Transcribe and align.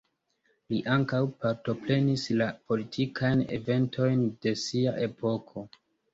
Li 0.71 0.77
ankaŭ 0.93 1.19
partoprenis 1.43 2.23
la 2.39 2.47
politikajn 2.73 3.45
eventojn 3.59 4.27
de 4.47 4.57
sia 4.65 4.97
epoko. 5.11 5.69